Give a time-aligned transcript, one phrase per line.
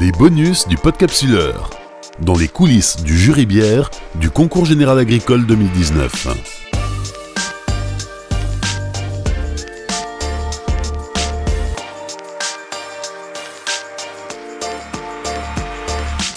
[0.00, 1.68] Les bonus du podcapsuleur.
[2.20, 6.28] Dans les coulisses du jury bière du concours général agricole 2019.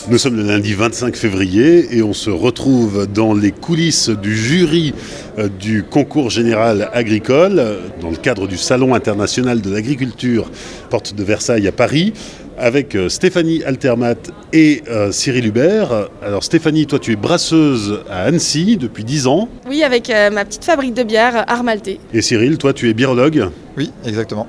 [0.08, 4.94] Nous sommes le lundi 25 février et on se retrouve dans les coulisses du jury
[5.40, 10.52] euh, du concours général agricole dans le cadre du Salon international de l'agriculture
[10.92, 12.14] porte de Versailles à Paris
[12.57, 14.15] avec euh, Stéphanie Altermat
[14.54, 16.09] et euh, Cyril Hubert.
[16.21, 20.45] Alors Stéphanie, toi tu es brasseuse à Annecy depuis 10 ans Oui, avec euh, ma
[20.45, 22.00] petite fabrique de bière Armalté.
[22.14, 24.47] et Cyril, toi tu es biérologue Oui, exactement.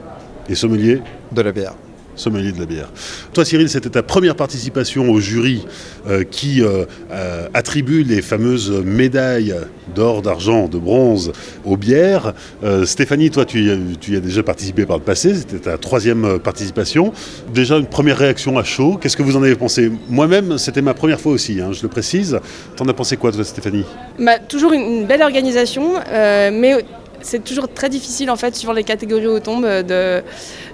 [0.48, 1.00] et sommelier
[1.32, 1.74] De la bière.
[2.16, 2.90] Sommelier de la bière.
[3.32, 5.64] Toi Cyril, c'était ta première participation au jury
[6.08, 9.54] euh, qui euh, euh, attribue les fameuses médailles
[9.94, 11.32] d'or, d'argent, de bronze
[11.64, 12.34] aux bières.
[12.84, 17.12] Stéphanie, toi tu y, as, déjà participé par le passé, c'était ta troisième participation.
[17.52, 19.90] Déjà une première réaction à chaud, qu'est-ce que vous en avez pensé?
[20.08, 22.38] Moi-même, c'était ma première fois aussi, hein, je le précise.
[22.76, 23.84] T'en as pensé quoi toi Stéphanie?
[24.18, 26.84] Bah, toujours une, belle organisation, mais
[27.26, 30.22] c'est toujours très difficile en fait suivant les catégories où on tombe euh, de,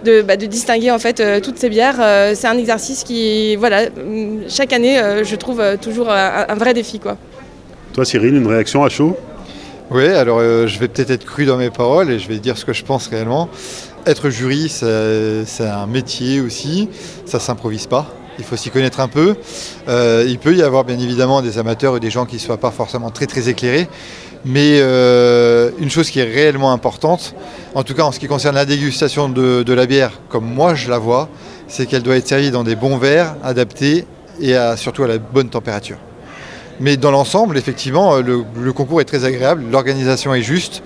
[0.09, 1.99] de, bah, de distinguer en fait euh, toutes ces bières.
[2.01, 6.45] Euh, c'est un exercice qui, voilà, hum, chaque année, euh, je trouve euh, toujours un,
[6.49, 7.17] un vrai défi quoi.
[7.95, 9.17] Toi Cyril, une réaction à chaud?
[9.91, 12.57] Oui, alors euh, je vais peut-être être cru dans mes paroles et je vais dire
[12.57, 13.49] ce que je pense réellement.
[14.07, 16.89] Être jury, c'est c'est un métier aussi,
[17.25, 18.07] ça s'improvise pas.
[18.39, 19.37] Il faut s'y connaître un peu.
[19.89, 22.59] Euh, il peut y avoir bien évidemment des amateurs ou des gens qui ne soient
[22.59, 23.89] pas forcément très éclairés.
[24.45, 27.35] Mais euh, une chose qui est réellement importante,
[27.75, 30.91] en tout cas en ce qui concerne la dégustation de, la bière, comme moi je
[30.91, 31.29] la vois,
[31.69, 34.05] c'est qu'elle doit être servie dans des bons verres, adaptés
[34.41, 35.99] et surtout à la bonne température.
[36.81, 40.83] Mais dans l'ensemble, effectivement, euh, le, concours est très agréable, l'organisation est juste,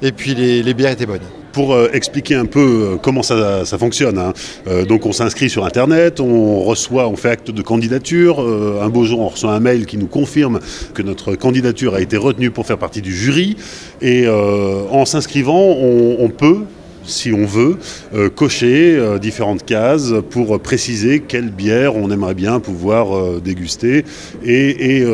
[0.00, 1.20] et puis les bières étaient bonnes.
[1.56, 4.34] Pour euh, expliquer un peu euh, comment ça, fonctionne, hein.
[4.68, 8.40] Euh, donc on s'inscrit sur Internet, on reçoit, on fait acte de candidature.
[8.40, 10.60] un beau jour, on reçoit un mail qui nous confirme
[10.92, 13.56] que notre candidature a été retenue pour faire partie du jury.
[14.02, 16.64] Et en s'inscrivant, on, peut,
[17.06, 17.78] si on veut,
[18.34, 24.04] cocher différentes cases pour préciser quelle bière on aimerait bien pouvoir déguster
[24.44, 25.06] et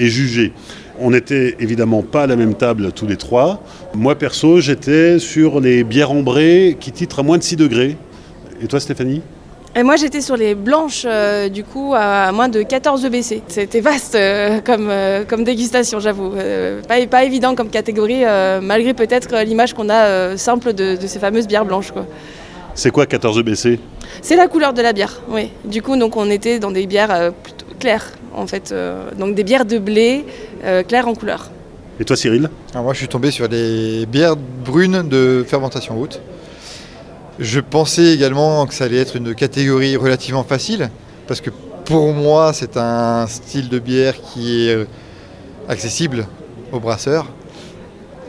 [0.00, 0.52] juger.
[1.00, 3.62] On n'était évidemment pas à la même table tous les trois.
[3.94, 7.96] Moi perso, j'étais sur les bières ambrées qui titrent à moins de 6 degrés.
[8.62, 9.22] Et toi Stéphanie?
[9.76, 13.42] Et moi j'étais sur les blanches euh, du coup à moins de 14 EBC.
[13.48, 16.32] C'était vaste euh, comme, euh, comme dégustation j'avoue.
[16.86, 18.22] Pas, pas évident comme catégorie
[18.62, 21.90] malgré peut-être l'image qu'on a simple de, de ces fameuses bières blanches.
[21.90, 22.06] Quoi.
[22.74, 23.78] C'est quoi 14 EBC
[24.20, 25.50] C'est la couleur de la bière, oui.
[25.64, 28.72] Du coup donc on était dans des bières euh, plutôt claires en fait.
[28.72, 30.24] euh, donc des bières de blé
[30.64, 31.50] euh, claires en couleur.
[32.00, 32.50] Et toi Cyril?
[32.72, 36.20] Alors moi je suis tombé sur les bières brunes de fermentation haute.
[37.38, 40.90] Je pensais également que ça allait être une catégorie relativement facile,
[41.28, 41.50] parce que
[41.84, 44.86] pour moi c'est un style de bière qui est
[45.68, 46.26] accessible
[46.72, 47.26] aux brasseurs.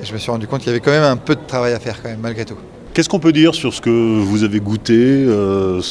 [0.01, 1.73] Et je me suis rendu compte qu'il y avait quand même un peu de travail
[1.73, 2.57] à faire quand même malgré tout.
[2.95, 5.81] Qu'est-ce qu'on peut dire sur ce que vous avez goûté euh,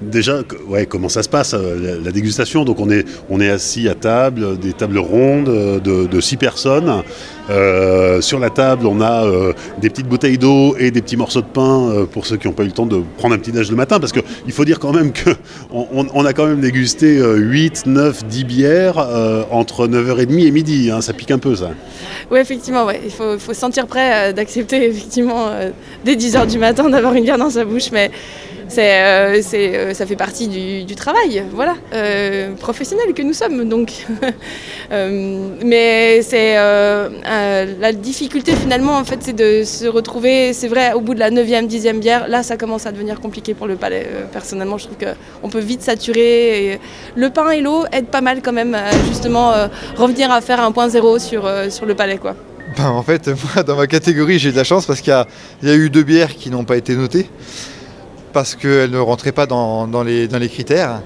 [0.00, 0.40] Déjà,
[0.88, 2.64] comment ça se passe euh, la, dégustation?
[2.64, 7.02] Donc on est, assis à table, des tables rondes euh, de six personnes.
[7.50, 11.42] Euh, sur la table, on a euh, des petites bouteilles d'eau et des petits morceaux
[11.42, 13.52] de pain euh, pour ceux qui n'ont pas eu le temps de prendre un petit
[13.52, 14.00] déj le matin.
[14.00, 15.34] Parce qu'il faut dire quand même qu'on
[15.94, 18.98] on, on a quand même dégusté euh, 8, 9, 10 bières
[19.50, 20.90] entre 9h30 et midi.
[20.90, 21.00] hein.
[21.00, 21.70] ça pique un peu ça.
[22.30, 25.50] Oui effectivement, il faut, faut se sentir prêt d'accepter effectivement
[26.04, 28.10] dès 10h du matin d'avoir une bière dans sa bouche, mais
[28.68, 31.74] ça fait partie du, travail, voilà,
[32.58, 33.68] professionnel que nous sommes.
[33.68, 33.92] Donc.
[35.64, 40.92] Mais c'est euh, euh, la difficulté finalement en fait c'est de se retrouver, c'est vrai
[40.92, 43.76] au bout de la 9e, 10e bière, là ça commence à devenir compliqué pour le
[43.76, 44.06] palais.
[44.06, 46.80] Euh, personnellement je trouve qu'on peut vite saturer.
[47.16, 48.76] Le pain et l'eau aident pas mal quand même
[49.08, 52.34] justement euh, revenir à faire un point zéro sur, le palais quoi.
[52.76, 55.12] Ben, en fait, moi, dans ma catégorie, j'ai de la chance parce qu'il
[55.62, 57.28] y a, eu deux bières qui n'ont pas été notées
[58.32, 61.02] parce qu'elles ne rentraient pas dans les critères.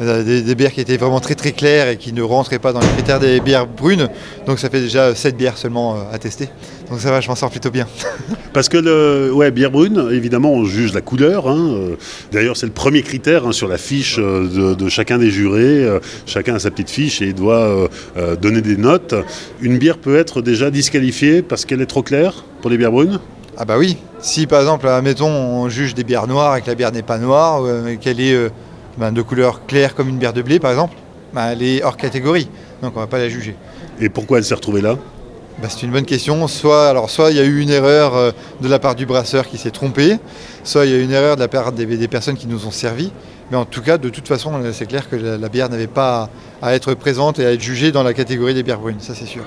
[0.00, 2.72] Euh, Des, des bières qui étaient vraiment très très claires et qui ne rentraient pas
[2.72, 4.08] dans les critères des bières brunes.
[4.46, 6.48] Donc ça fait déjà 7 bières seulement euh, à tester.
[6.90, 7.86] Donc ça va, je m'en sors plutôt bien.
[8.52, 11.48] Parce que le ouais, bière brune, évidemment, on juge la couleur.
[11.48, 11.96] hein, euh,
[12.32, 15.86] D'ailleurs, c'est le premier critère hein, sur la fiche de, de chacun des jurés.
[16.26, 19.14] Chacun a sa petite fiche et doit euh, donner des notes.
[19.60, 23.20] Une bière peut être déjà disqualifiée parce qu'elle est trop claire pour les bières brunes?
[23.56, 26.74] Ah bah oui, si par exemple, admettons, on juge des bières noires et que la
[26.74, 28.48] bière n'est pas noire, euh, qu'elle est euh,
[29.00, 30.94] ben, de couleur claire comme une bière de blé par exemple,
[31.32, 32.48] ben, elle est hors catégorie.
[32.82, 33.56] Donc on va pas la juger.
[34.00, 34.96] Et pourquoi elle s'est retrouvée là?
[35.60, 36.46] Bah, C'est une bonne question.
[36.46, 38.30] Soit, alors, soit il y a eu une erreur euh,
[38.60, 40.18] de la part du brasseur qui s'est trompé,
[40.64, 42.66] soit il y a eu une erreur de la part des, des personnes qui nous
[42.66, 43.10] ont servi.
[43.50, 46.30] Mais en tout cas, de toute façon, c'est clair que la, la bière n'avait pas
[46.62, 49.26] à être présente et à être jugée dans la catégorie des bières brunes, ça c'est
[49.26, 49.42] sûr.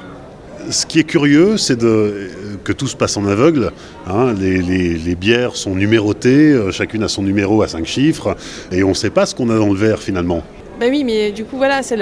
[0.69, 3.71] Ce qui est curieux, c'est que tout se passe en aveugle.
[4.07, 4.33] hein.
[4.39, 8.35] Les, bières sont numérotées, euh, chacune a son numéro à cinq chiffres,
[8.71, 10.43] et on ne sait pas ce qu'on a dans le verre finalement.
[10.79, 11.97] Ben oui, mais du coup, voilà, c'est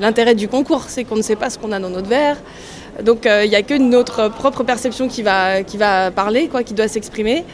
[0.00, 2.36] l'intérêt du concours, c'est qu'on ne sait pas ce qu'on a dans notre verre.
[3.02, 6.62] Donc euh, il n'y a que notre propre perception qui va, qui va parler, quoi,
[6.62, 7.44] qui doit s'exprimer,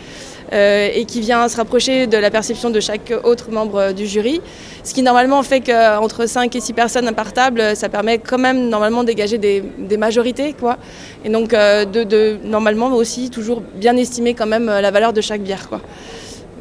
[0.52, 4.41] et qui vient se rapprocher de la perception de chaque autre membre du jury.
[4.82, 8.69] Ce qui normalement fait qu'entre 5 et 6 personnes par table, ça permet quand même
[8.69, 9.62] normalement de dégager des,
[9.97, 10.55] majorités.
[10.58, 10.79] Quoi.
[11.25, 15.20] Et donc euh, de, de normalement aussi toujours bien estimer quand même la valeur de
[15.20, 15.69] chaque bière.
[15.69, 15.81] Quoi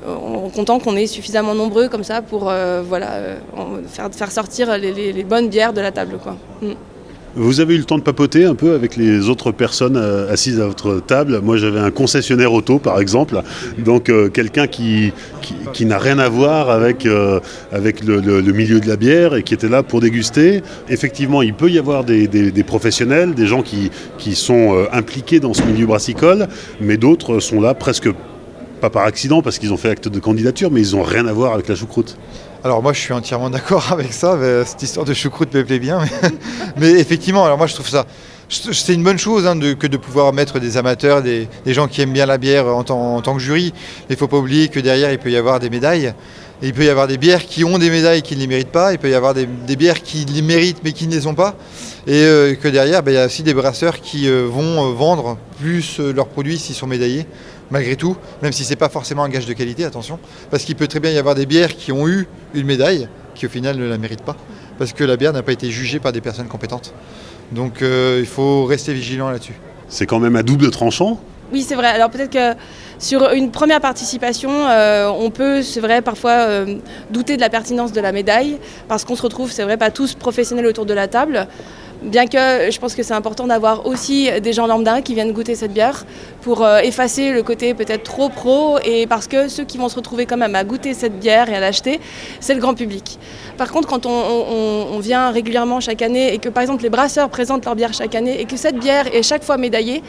[0.07, 3.37] en comptant qu'on est suffisamment nombreux comme ça pour euh, voilà, euh,
[4.11, 6.17] faire, sortir les bonnes bières de la table.
[6.21, 6.35] Quoi.
[6.61, 6.73] Mm.
[7.35, 10.59] Vous avez eu le temps de papoter un peu avec les autres personnes euh, assises
[10.59, 11.39] à votre table?
[11.41, 13.41] Moi, j'avais un concessionnaire auto, par exemple,
[13.77, 15.13] donc euh, quelqu'un qui,
[15.73, 17.39] qui, n'a rien à voir avec, euh,
[17.71, 20.63] avec le, milieu de la bière et qui était là pour déguster.
[20.89, 25.53] Effectivement, il peut y avoir des, des- professionnels, des gens qui, qui sont impliqués dans
[25.53, 26.47] ce milieu brassicole,
[26.81, 28.09] mais d'autres sont là presque
[28.79, 31.33] pas par accident parce qu'ils ont fait acte de candidature, mais ils n'ont rien à
[31.33, 32.17] voir avec la choucroute.
[32.63, 35.79] Alors moi je suis entièrement d'accord avec ça, mais cette histoire de choucroute me plaît
[35.79, 36.01] bien.
[36.77, 38.05] Mais, effectivement, alors moi je trouve ça,
[38.49, 42.13] c'est une bonne chose hein, que de pouvoir mettre des amateurs, des, gens qui aiment
[42.13, 43.73] bien la bière en tant, que jury.
[44.09, 46.13] Il ne faut pas oublier que derrière il peut y avoir des médailles.
[46.61, 48.91] Il peut y avoir des bières qui ont des médailles qui ne les méritent pas.
[48.91, 49.45] Il peut y avoir des,
[49.77, 51.55] bières qui les méritent mais qui ne les ont pas.
[52.05, 54.93] Et euh, que derrière, ben, il y a aussi des brasseurs qui euh, vont euh,
[54.93, 57.25] vendre plus euh, leurs produits s'ils sont médaillés,
[57.71, 60.19] malgré tout, même si ce n'est pas forcément un gage de qualité, attention.
[60.51, 63.45] Parce qu'il peut très bien y avoir des bières qui ont eu une médaille, qui
[63.45, 64.35] au final ne la méritent pas,
[64.77, 66.93] parce que la bière n'a pas été jugée par des personnes compétentes.
[67.51, 69.55] Donc euh, il faut rester vigilant là-dessus.
[69.87, 71.19] C'est quand même à double tranchant.
[71.51, 71.87] Oui, c'est vrai.
[71.87, 72.59] Alors peut-être que
[72.99, 76.75] sur une première participation, euh, on peut, c'est vrai, parfois euh,
[77.09, 80.13] douter de la pertinence de la médaille, parce qu'on se retrouve, c'est vrai, pas tous
[80.13, 81.47] professionnels autour de la table.
[82.01, 85.55] Bien que je pense que c'est important d'avoir aussi des gens lambda qui viennent goûter
[85.55, 86.05] cette bière
[86.41, 89.97] pour euh, effacer le côté peut-être trop pro et parce que ceux qui vont se
[89.97, 91.99] retrouver quand même à goûter cette bière et à l'acheter,
[92.39, 93.19] c'est le grand public.
[93.57, 97.65] Par contre, quand on, vient régulièrement chaque année et que par exemple les brasseurs présentent
[97.65, 100.01] leur bière chaque année et que cette bière est chaque fois médaillée,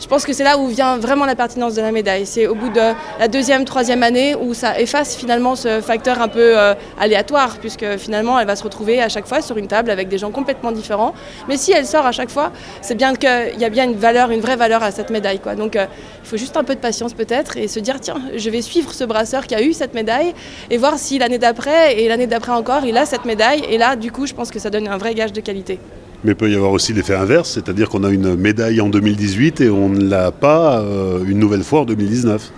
[0.00, 2.26] je pense que c'est là où vient vraiment la pertinence de la médaille.
[2.26, 6.28] C'est au bout de la deuxième, troisième année où ça efface finalement ce facteur un
[6.28, 9.90] peu euh, aléatoire, puisque finalement elle va se retrouver à chaque fois sur une table
[9.90, 11.14] avec des gens complètement différents.
[11.48, 12.52] Mais si elle sort à chaque fois,
[12.82, 15.38] c'est bien qu'il y a bien une valeur, une vraie valeur à cette médaille.
[15.40, 15.54] Quoi.
[15.54, 15.86] Donc euh,
[16.24, 18.92] il faut juste un peu de patience peut-être et se dire tiens, je vais suivre
[18.92, 20.34] ce brasseur qui a eu cette médaille
[20.70, 23.62] et voir si l'année d'après et l'année d'après encore, il a cette médaille.
[23.68, 25.78] Et là, du coup, je pense que ça donne un vrai gage de qualité.
[26.24, 29.60] Mais il peut y avoir aussi l'effet inverse, c'est-à-dire qu'on a une médaille en 2018
[29.60, 32.50] et on ne l'a pas euh, une nouvelle fois en 2019.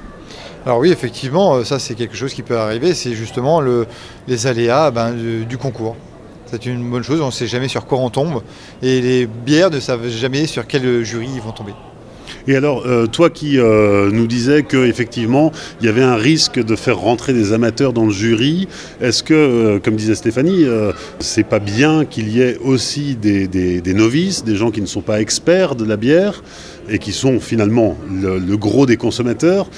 [0.65, 3.87] Alors oui, effectivement, euh, ça c'est quelque chose qui peut arriver, c'est justement le-
[4.29, 5.95] les aléas ben, du, du concours.
[6.51, 8.43] C'est une bonne chose, on ne sait jamais sur quoi on tombe,
[8.83, 11.75] et les bières ne savent jamais sur quel jury ils vont tomber.
[12.49, 16.75] Et alors, euh, toi qui euh, nous disais qu'effectivement, il y avait un risque de
[16.75, 18.67] faire rentrer des amateurs dans le jury,
[19.01, 20.65] est-ce que, euh, comme disait Stéphanie,
[21.21, 25.21] c'est pas bien qu'il y ait aussi des, novices, des gens qui ne sont pas
[25.21, 26.43] experts de la bière
[26.89, 29.69] et qui sont finalement le, le gros des consommateurs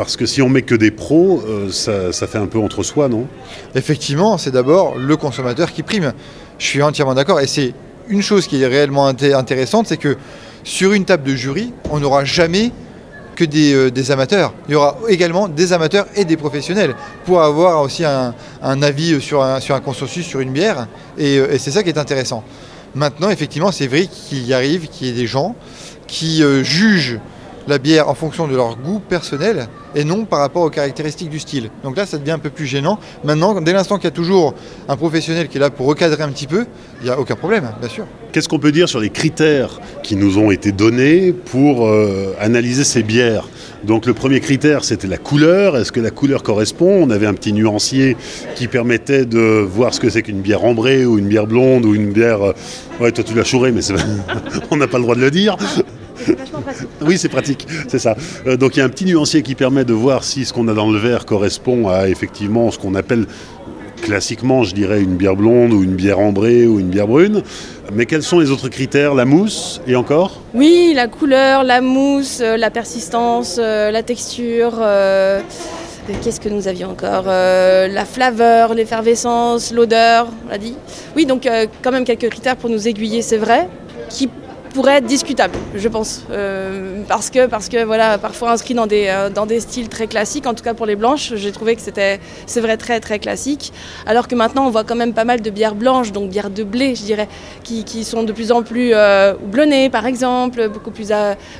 [0.00, 3.10] parce que si on met que des pros, euh, ça, fait un peu entre soi,
[3.10, 3.26] non?
[3.74, 6.14] Effectivement, c'est d'abord le consommateur qui prime.
[6.58, 7.74] Je suis entièrement d'accord, et c'est
[8.08, 10.16] une chose qui est réellement inté- intéressante, c'est que
[10.64, 12.72] sur une table de jury, on n'aura jamais
[13.36, 14.54] que des, euh, des amateurs.
[14.68, 16.94] Il y aura également des amateurs et des professionnels
[17.26, 20.86] pour avoir aussi un, avis sur un, consensus sur une bière.
[21.18, 22.42] Et, euh, et c'est ça qui est intéressant.
[22.94, 25.54] Maintenant, effectivement, c'est vrai qu'il y arrive qu'il y ait des gens
[26.06, 27.20] qui jugent
[27.70, 31.38] la bière en fonction de leur goût personnel et non par rapport aux caractéristiques du
[31.38, 31.70] style.
[31.82, 32.98] Donc là, ça devient un peu plus gênant.
[33.24, 34.54] Maintenant, dès l'instant qu'il y a toujours
[34.88, 36.66] un professionnel qui est là pour recadrer un petit peu,
[37.00, 38.04] il n'y a aucun problème, bien sûr.
[38.32, 42.84] Qu'est-ce qu'on peut dire sur les critères qui nous ont été donnés pour euh, analyser
[42.84, 43.48] ces bières?
[43.82, 45.76] Donc le premier critère, c'était la couleur.
[45.76, 47.02] Est-ce que la couleur correspond?
[47.02, 48.16] On avait un petit nuancier
[48.54, 51.94] qui permettait de voir ce que c'est qu'une bière ambrée ou une bière blonde ou
[51.94, 52.42] une bière...
[52.42, 52.52] euh,
[53.00, 53.80] Ouais, toi tu l'as chouré, mais
[54.70, 55.56] on n'a pas le droit de le dire.
[57.06, 58.16] Oui, c'est pratique, c'est ça.
[58.46, 60.68] Euh, donc il y a un petit nuancier qui permet de voir si ce qu'on
[60.68, 63.26] a dans le verre correspond à effectivement ce qu'on appelle
[64.02, 67.42] classiquement, je dirais, une bière blonde ou une bière ambrée ou une bière brune.
[67.92, 69.14] Mais quels sont les autres critères?
[69.14, 70.40] La mousse et encore?
[70.54, 74.78] Oui, la couleur, la mousse, euh, la persistance, euh, la texture.
[74.80, 75.40] euh,
[76.22, 80.74] Qu'est-ce que nous avions encore Euh, La flaveur, l'effervescence, l'odeur, on l'a dit.
[81.14, 83.68] Oui, donc euh, quand même quelques critères pour nous aiguiller, c'est vrai,
[84.08, 84.28] qui
[84.70, 86.24] pourrait être discutable, je pense.
[86.30, 90.06] Euh, parce que, parce que voilà, parfois inscrit dans des, euh, dans des styles très
[90.06, 93.18] classiques, en tout cas pour les blanches, j'ai trouvé que c'était, c'est vrai, très très
[93.18, 93.72] classique.
[94.06, 96.64] Alors que maintenant, on voit quand même pas mal de bières blanches, donc bières de
[96.64, 97.28] blé, je dirais,
[97.64, 101.12] qui, qui sont de plus en plus euh, houblonnées, par exemple, beaucoup plus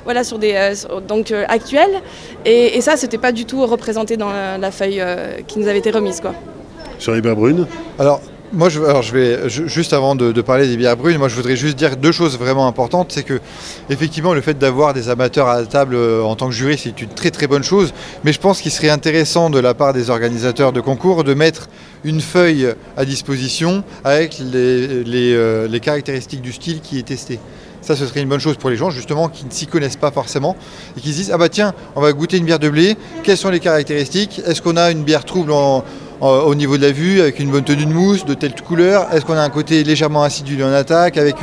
[0.05, 0.73] voilà, sur des,
[1.07, 2.03] donc, actuelles.
[2.45, 5.03] Et, et ça, c'était pas du tout représenté dans la, feuille
[5.49, 6.21] qui nous avait été remise.
[6.21, 6.33] Quoi.
[6.99, 7.67] Sur les bières brunes
[7.99, 8.21] Alors,
[8.53, 11.57] moi, je, alors je vais juste avant de, parler des bières brunes, moi je voudrais
[11.57, 13.13] juste dire deux choses vraiment importantes.
[13.13, 13.41] C'est que
[13.89, 17.01] effectivement, le fait d'avoir des amateurs à la table euh, en tant que jury, c'est
[17.01, 17.93] une très très bonne chose.
[18.25, 21.69] Mais je pense qu'il serait intéressant de la part des organisateurs de concours de mettre
[22.05, 27.39] une feuille à disposition avec les, euh, les caractéristiques du style qui est testé.
[27.83, 30.11] Ça, ce serait une bonne chose pour les gens, justement, qui ne s'y connaissent pas
[30.11, 30.55] forcément
[30.97, 32.97] et qui se disent Ah bah tiens, on va goûter une bière de blé.
[33.23, 34.41] Quelles sont les caractéristiques?
[34.47, 35.83] Est-ce qu'on a une bière trouble en,
[36.21, 39.25] au niveau de la vue, avec une bonne tenue de mousse, de telle couleur Est-ce
[39.25, 41.37] qu'on a un côté légèrement acidulé en attaque, avec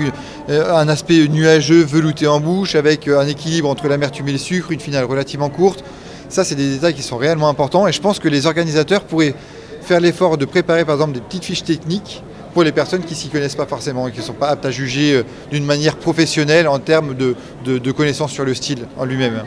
[0.50, 4.38] euh, un aspect nuageux, velouté en bouche, avec euh, un équilibre entre l'amertume et le
[4.38, 5.84] sucre, une finale relativement courte?
[6.30, 9.34] Ça, c'est des détails qui sont réellement importants et je pense que les organisateurs pourraient
[9.82, 12.22] faire l'effort de préparer par exemple des petites fiches techniques
[12.54, 14.72] pour les personnes qui s'y connaissent pas forcément et qui ne sont pas aptes à
[14.72, 19.44] juger euh, d'une manière professionnelle en termes de connaissances sur le style en lui-même.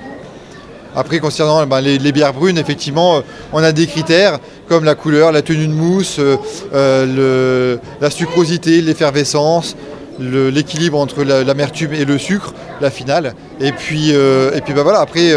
[0.96, 3.20] Après, concernant ben, les, bières brunes, effectivement, euh,
[3.52, 6.36] on a des critères comme la couleur, la tenue de mousse, euh,
[6.74, 9.76] euh, la sucrosité, l'effervescence,
[10.18, 13.34] l'équilibre entre l'amertume et le sucre, la finale.
[13.60, 15.32] Et puis, ben, voilà, après,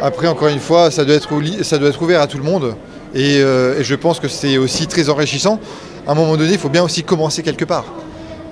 [0.00, 1.28] après, encore une fois, ça doit, être,
[1.62, 2.76] ça doit être ouvert à tout le monde.
[3.12, 5.58] Et, je pense que c'est aussi très enrichissant.
[6.06, 7.86] À un moment donné, il faut bien aussi commencer quelque part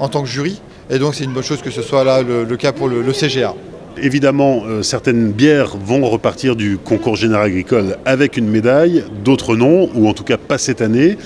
[0.00, 0.60] en tant que jury.
[0.90, 3.54] Et donc, c'est une bonne chose que ce soit là le, cas pour le CGA.
[4.02, 9.88] Évidemment, euh, certaines bières vont repartir du concours général agricole avec une médaille, d'autres non,
[9.94, 11.16] ou en tout cas pas cette année.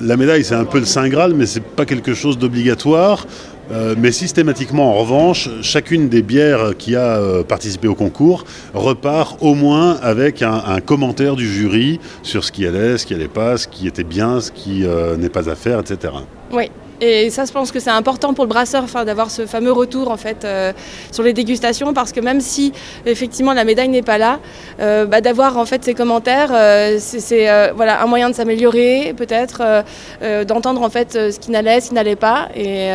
[0.00, 3.26] La médaille, c'est un peu le Saint Graal, mais ce n'est pas quelque chose d'obligatoire.
[3.72, 9.38] Euh, mais systématiquement, en revanche, chacune des bières qui a euh, participé au concours repart
[9.40, 13.26] au moins avec un, un, commentaire du jury sur ce qui allait, ce qui allait
[13.26, 14.84] pas, ce qui était bien, ce qui
[15.18, 16.12] n'est pas à faire, etc.
[16.52, 20.10] Oui, et ça, je pense que c'est important pour le brasseur d'avoir ce fameux retour
[20.10, 20.72] en fait euh,
[21.12, 22.72] sur les dégustations, parce que même si
[23.04, 24.40] effectivement la médaille n'est pas là,
[24.80, 29.84] euh, bah, d'avoir en fait ces commentaires, euh, c'est voilà un moyen de s'améliorer, peut-être
[30.44, 32.90] d'entendre en fait ce qui n'allait, ce qui n'allait pas, et,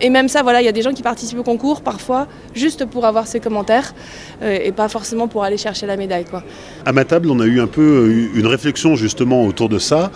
[0.00, 2.84] et, même ça, voilà, il y a des gens qui participent au concours parfois juste
[2.84, 3.94] pour avoir ces commentaires
[4.42, 6.42] et pas forcément pour aller chercher la médaille, quoi.
[6.84, 10.10] À ma table, on a eu un peu une réflexion justement autour de ça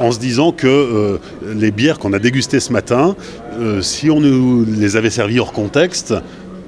[0.00, 3.16] en se disant que euh, les bières qu'on a dégustées ce matin,
[3.58, 6.14] euh, si on nous les avait servies hors contexte,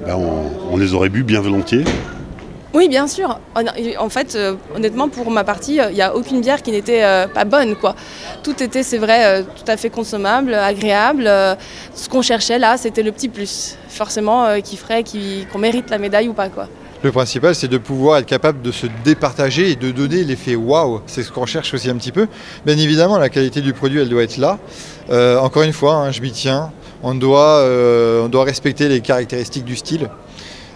[0.05, 1.85] ben, on, les aurait bu bien volontiers.
[2.73, 3.41] Oui, bien sûr.
[3.99, 7.03] En fait, euh, honnêtement, pour ma partie, il n'y a aucune bière qui n'était
[7.35, 7.75] pas bonne.
[7.75, 7.97] Quoi.
[8.45, 11.25] Tout était, c'est vrai, tout à fait consommable, agréable.
[11.95, 15.05] ce qu'on cherchait là, c'était le petit plus, forcément, qui ferait
[15.53, 16.49] qu'on mérite la médaille ou pas.
[17.03, 21.01] Le principal, c'est de pouvoir être capable de se départager et de donner l'effet waouh.
[21.07, 22.29] C'est ce qu'on cherche aussi un petit peu.
[22.67, 24.59] Bien évidemment, la qualité du produit, elle doit être là.
[25.09, 26.73] Euh, encore une fois, hein, je m'y tiens.
[27.03, 30.11] On doit, euh, on doit respecter les caractéristiques du style.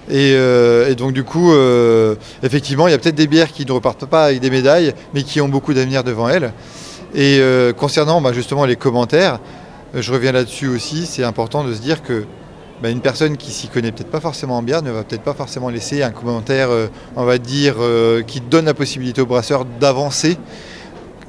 [0.09, 1.53] Et, euh, donc du coup,
[2.43, 5.25] effectivement, il y a peut-être des bières qui ne repartent pas avec des médailles, mais
[5.25, 6.55] qui ont beaucoup d'avenir devant elles.
[7.15, 7.39] Et
[7.77, 9.41] concernant bah, justement les commentaires,
[9.93, 12.25] je reviens là-dessus aussi, c'est important de se dire que
[12.83, 15.35] bah, une personne qui s'y connaît peut-être pas forcément en bière ne va peut-être pas
[15.35, 19.65] forcément laisser un commentaire, euh, on va dire, euh, qui donne la possibilité au brasseur
[19.65, 20.37] d'avancer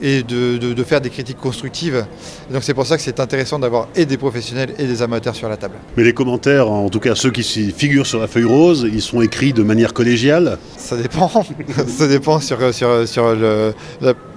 [0.02, 2.06] et de, faire des critiques constructives.
[2.52, 5.48] donc c'est pour ça que c'est intéressant d'avoir et des professionnels et des amateurs sur
[5.48, 5.76] la table.
[5.96, 9.22] Mais les commentaires, en tout cas ceux qui figurent sur la feuille rose, ils sont
[9.22, 10.58] écrits de manière collégiale?
[10.78, 11.30] Ça dépend.
[11.88, 13.74] ça dépend sur, sur, sur le,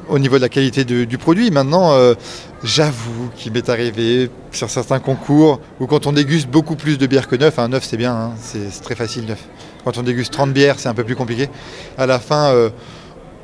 [0.09, 1.51] au niveau de la qualité du produit.
[1.51, 2.15] Maintenant, euh,
[2.63, 7.29] j'avoue qu'il m'est arrivé sur certains concours où quand on déguste beaucoup plus de bières
[7.29, 9.43] que neuf, un neuf c'est bien, hein, c'est très facile neuf.
[9.85, 11.49] Quand on déguste 30 bières, c'est un peu plus compliqué.
[11.97, 12.71] À la fin, euh,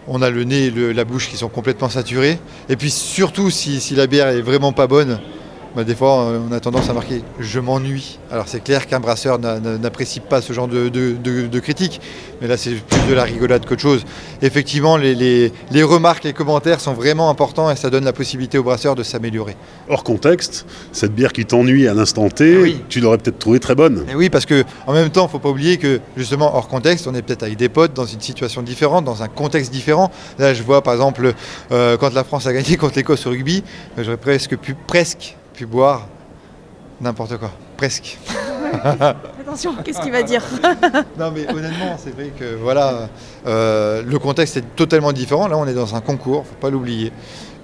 [0.09, 2.39] on a le nez et la bouche qui sont complètement saturés.
[2.69, 5.21] Et puis surtout, si, si la bière est vraiment pas bonne,
[5.75, 8.19] bah, des fois, on a tendance à marquer je m'ennuie.
[8.31, 12.01] Alors c'est clair qu'un brasseur n'apprécie pas ce genre de, de, critique,
[12.41, 14.05] mais là c'est plus de la rigolade qu'autre chose.
[14.43, 15.53] Effectivement, les,
[15.83, 19.57] remarques, les commentaires sont vraiment importants et ça donne la possibilité au brasseur de s'améliorer.
[19.89, 24.05] Hors contexte, cette bière qui t'ennuie à l'instant T, tu l'aurais peut-être trouvée très bonne.
[24.15, 27.07] oui, parce que en même temps, il ne faut pas oublier que justement hors contexte,
[27.07, 30.11] on est peut-être avec des potes dans une situation différente, dans un contexte différent.
[30.39, 31.35] Là, je vois par exemple
[31.73, 33.63] euh, quand la France a gagné contre l'Écosse au rugby,
[33.99, 36.09] j'aurais presque pu presque pu boire
[37.01, 38.19] n'importe quoi, presque.
[39.41, 40.43] Attention, qu'est-ce qu'il va dire
[41.19, 43.09] Non mais honnêtement, c'est vrai que voilà,
[43.47, 45.47] euh, le contexte est totalement différent.
[45.49, 47.13] Là, on est dans un concours, faut pas l'oublier,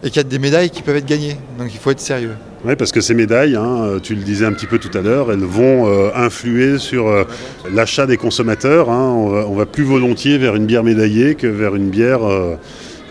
[0.03, 1.37] et qu'il y a des médailles qui peuvent être gagnées.
[1.59, 2.35] Donc il faut être sérieux.
[2.65, 5.33] Oui, parce que ces médailles, hein, tu le disais un petit peu tout à l'heure,
[5.33, 7.25] elles vont euh, influer sur euh,
[7.73, 8.91] l'achat des consommateurs.
[8.91, 9.13] hein.
[9.17, 12.21] On, va, on va plus volontiers vers une bière médaillée que vers une bière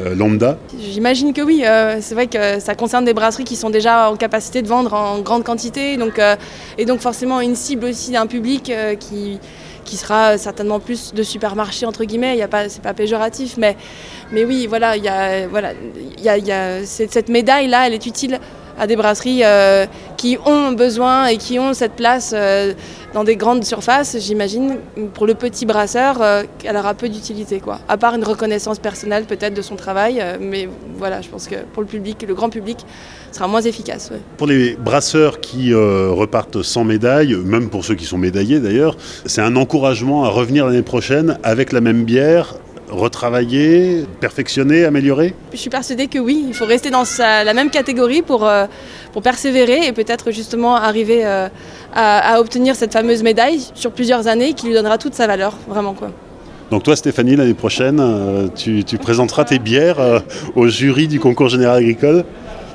[0.01, 0.15] euh.
[0.79, 1.63] J'imagine que oui.
[1.65, 4.93] euh, c'est vrai que ça concerne des brasseries qui sont déjà en capacité de vendre
[4.93, 5.97] en grande quantité.
[5.97, 6.35] Donc, euh,
[6.77, 9.39] et donc forcément une cible aussi d'un public qui,
[9.85, 12.37] qui sera certainement plus de supermarchés, entre guillemets.
[12.37, 13.55] Il y pas, c'est pas péjoratif.
[13.57, 13.75] Mais,
[14.31, 15.73] mais oui, voilà, il y a, voilà,
[16.17, 18.39] il y a, y a- cette, cette médaille-là, elle est utile
[18.79, 19.85] à des brasseries euh,
[20.17, 22.73] qui ont besoin et qui ont cette place euh,
[23.13, 24.77] dans des grandes surfaces, j'imagine,
[25.13, 27.79] pour le petit brasseur, euh, elle aura peu d'utilité, quoi.
[27.89, 31.83] À part une reconnaissance personnelle peut-être de son travail, mais voilà, je pense que pour
[31.83, 32.85] le public, le grand public,
[33.31, 34.11] sera moins efficace.
[34.37, 38.95] Pour les brasseurs qui repartent sans médaille, même pour ceux qui sont médaillés d'ailleurs,
[39.25, 42.55] c'est un encouragement à revenir l'année prochaine avec la même bière,
[42.89, 47.69] retravailler, perfectionner, améliorer Je suis persuadée que oui, il faut rester dans sa- la même
[47.69, 48.65] catégorie pour, euh,
[49.13, 51.47] pour persévérer et peut-être justement arriver euh,
[51.93, 55.53] à, à obtenir cette fameuse médaille sur plusieurs années qui lui donnera toute sa valeur,
[55.67, 56.11] vraiment quoi.
[56.71, 60.21] Donc toi Stéphanie, l'année prochaine, euh, tu, tu présenteras tes bières
[60.55, 62.23] au jury du concours général agricole?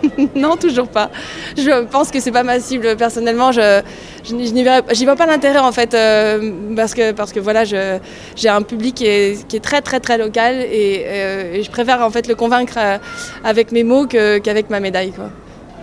[0.35, 1.11] non, toujours pas.
[1.57, 3.53] Je pense que c'est pas ma cible personnellement.
[3.53, 3.83] Je,
[4.25, 7.99] je, n'y- je vois pas l'intérêt en fait euh, parce que parce que voilà, je-
[8.37, 11.71] j'ai un public qui est, qui est très très très local et, euh, et je
[11.71, 12.99] préfère en fait le convaincre euh,
[13.45, 15.31] avec mes mots qu'avec ma médaille quoi.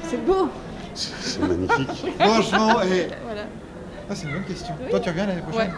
[0.09, 0.49] C'est beau.
[0.93, 2.05] C'est magnifique.
[2.19, 3.07] Franchement, et...
[3.25, 3.43] Voilà.
[4.09, 4.73] Ah, c'est une bonne question.
[4.89, 5.69] Toi, tu reviens l'année prochaine?
[5.69, 5.73] Ouais.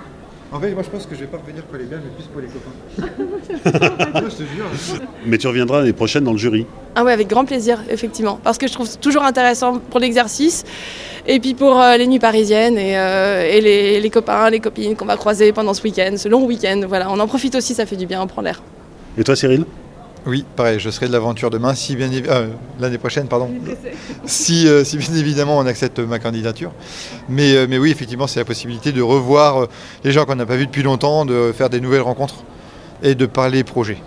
[0.54, 2.28] En fait, moi, je pense que je vais pas revenir pour les bières, mais plus
[2.28, 4.12] pour les copains.
[4.22, 5.02] Moi, je te jure.
[5.26, 6.68] Mais tu reviendras l'année prochaine dans le jury.
[6.94, 8.40] Ah ouais, avec grand plaisir, effectivement.
[8.44, 10.64] Parce que je trouve toujours intéressant pour l'exercice
[11.26, 14.96] et puis pour euh, les nuits parisiennes et, euh, et les, les copains, les copines
[14.96, 16.82] qu'on va croiser pendant ce week-end, ce long week-end.
[16.88, 18.62] Voilà, on en profite aussi, ça fait du bien, on prend l'air.
[19.18, 19.66] Et toi Cyril?
[20.26, 22.48] Oui, pareil, je serai de l'aventure demain, si bien euh,
[22.80, 23.50] l'année prochaine, pardon.
[24.26, 26.72] Si, euh, si bien évidemment on accepte ma candidature.
[27.28, 29.68] Mais, euh, mais oui, effectivement, c'est la possibilité de revoir
[30.06, 32.46] les gens qu'on n'a pas vus depuis longtemps, de faire des nouvelles rencontres
[33.02, 33.98] et de parler projet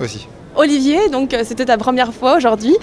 [0.00, 0.28] aussi.
[0.56, 2.76] Olivier, donc euh, c'était ta première fois aujourd'hui.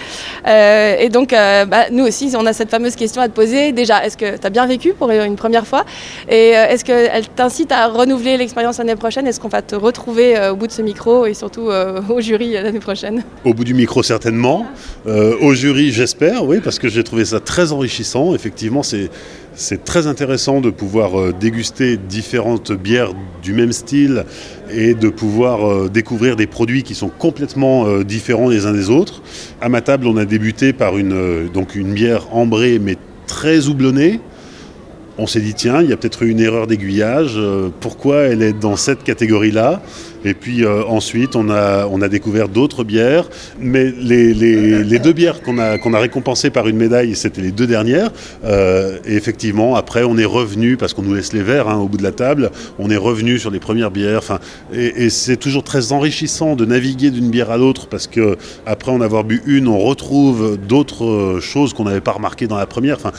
[0.46, 3.72] Euh, et donc, euh, bah, nous aussi, on a cette fameuse question à te poser.
[3.72, 5.84] Déjà, est-ce que tu as bien vécu pour une première fois?
[6.28, 9.26] Et est-ce qu'elle t'incite à renouveler l'expérience l'année prochaine?
[9.26, 11.68] Est-ce qu'on va te retrouver au bout de ce micro et surtout
[12.08, 13.22] au jury l'année prochaine?
[13.44, 14.66] Au bout du micro certainement.
[15.06, 18.34] Au jury j'espère, oui, parce que j'ai trouvé ça très enrichissant.
[18.34, 19.10] Effectivement, c'est
[19.56, 24.24] c'est très intéressant de pouvoir euh, déguster différentes bières du même style
[24.70, 28.90] et de pouvoir euh, découvrir des produits qui sont complètement euh, différents les uns des
[28.90, 29.22] autres.
[29.62, 31.48] À ma table, on a débuté par une,
[31.86, 34.20] bière ambrée mais très houblonnée.
[35.16, 37.40] On s'est dit, tiens, il y a peut-être eu une erreur d'aiguillage,
[37.80, 39.80] pourquoi elle est dans cette catégorie-là?
[40.24, 43.28] Et puis euh, ensuite, on a, on a découvert d'autres bières,
[43.60, 47.50] mais les, les- deux bières qu'on a, qu'on a récompensées par une médaille, c'était les
[47.52, 48.10] deux dernières.
[48.44, 51.86] Euh, et effectivement, après, on est revenu, parce qu'on nous laisse les verres hein, au
[51.86, 54.18] bout de la table, on est revenu sur les premières bières.
[54.18, 54.38] Enfin,
[54.72, 59.00] et c'est toujours très enrichissant de naviguer d'une bière à l'autre, parce que après en
[59.00, 62.96] avoir bu une, on retrouve d'autres euh, choses qu'on n'avait pas remarquées dans la première.
[62.96, 63.12] Enfin,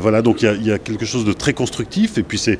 [0.00, 2.58] voilà, donc il y y, a quelque chose de très constructif, et puis c'est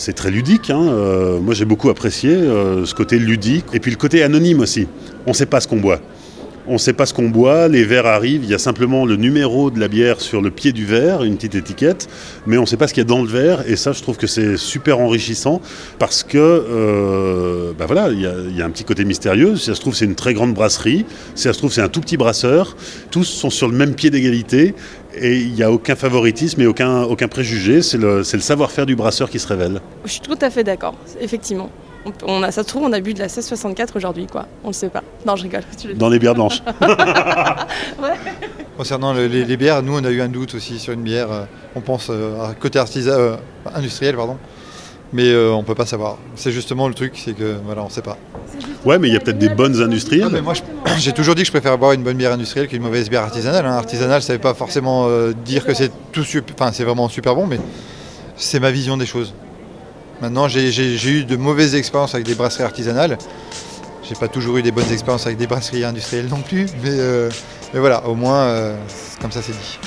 [0.00, 0.70] c'est très ludique.
[0.70, 0.80] hein.
[0.88, 3.66] Euh, moi, j'ai beaucoup apprécié euh, ce côté ludique.
[3.74, 4.88] Et puis le côté anonyme aussi.
[5.26, 6.00] On ne sait pas ce qu'on boit.
[6.66, 9.16] On ne sait pas ce qu'on boit, les verres arrivent, il y a simplement le
[9.16, 12.08] numéro de la bière sur le pied du verre, une petite étiquette,
[12.46, 14.02] mais on ne sait pas ce qu'il y a dans le verre, et ça je
[14.02, 15.62] trouve que c'est super enrichissant,
[15.98, 19.80] parce que, euh, bah voilà, il y, a, un petit côté mystérieux, si ça se
[19.80, 22.76] trouve c'est une très grande brasserie, si ça se trouve c'est un tout petit brasseur,
[23.10, 24.74] tous sont sur le même pied d'égalité,
[25.14, 29.38] et il n'y a aucun favoritisme et aucun, préjugé, c'est le savoir-faire du brasseur qui
[29.38, 29.80] se révèle.
[30.04, 31.70] Je suis tout à fait d'accord, effectivement.
[32.26, 34.46] On, a, ça se trouve, on a bu de la 1664 aujourd'hui, quoi.
[34.64, 35.02] On le sait pas.
[35.26, 35.62] Non, je rigole.
[35.78, 35.98] Tu le dis.
[35.98, 36.62] Dans les bières blanches.
[38.76, 41.30] Concernant le- les, les bières, nous on a eu un doute aussi sur une bière.
[41.30, 41.44] euh,
[41.76, 43.36] on pense euh, à côté artisa- euh,
[43.74, 44.38] industriel, pardon.
[45.12, 46.18] Mais euh, on peut pas savoir.
[46.36, 48.16] C'est justement le truc, c'est que voilà, on sait pas.
[48.84, 50.24] Ouais, mais il y a peut-être des bonnes industrielles.
[50.28, 50.62] Ah, mais moi, je-
[50.98, 53.66] j'ai toujours dit que je préfère boire une bonne bière industrielle qu'une mauvaise bière artisanale.
[53.66, 53.72] hein.
[53.76, 57.46] Artisanale, ça veut pas forcément euh, dire que c'est tout, enfin, c'est vraiment super bon,
[57.46, 57.58] mais
[58.36, 59.34] c'est ma vision des choses.
[60.20, 63.16] Maintenant, j'ai eu de mauvaises expériences avec des brasseries artisanales.
[64.02, 67.30] J'ai pas toujours eu des bonnes expériences avec des brasseries industrielles non plus, mais, euh,
[67.72, 68.76] voilà, au moins, euh,
[69.20, 69.78] comme ça c'est dit.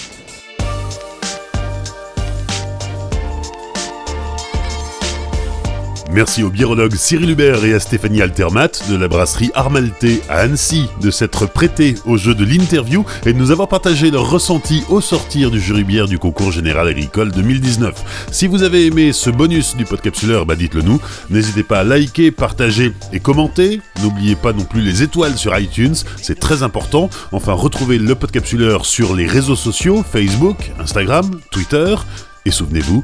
[6.14, 10.88] Merci au biérologue Cyril Hubert et à Stéphanie Altermat de la brasserie Armalté à Annecy
[11.02, 15.02] de s'être prêtés au jeu de l'interview et de nous avoir partagé leur ressenti au
[15.02, 18.28] sortir du jury bière du concours général agricole 2019.
[18.32, 21.02] Si vous avez aimé ce bonus du podcapsuleur, bah dites-le nous.
[21.32, 23.82] N'hésitez pas à liker, partager et commenter.
[24.04, 27.10] N'oubliez pas non plus les étoiles sur iTunes, c'est très important.
[27.32, 31.96] Enfin, retrouvez le podcapsuleur sur les réseaux sociaux, Facebook, Instagram, Twitter.
[32.46, 33.04] Et souvenez-vous,